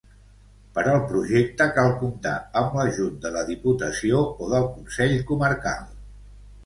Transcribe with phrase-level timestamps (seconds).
[0.77, 5.87] Per al projecte, cal comptar amb l'ajut de la Diputació o del Consell Comarcal.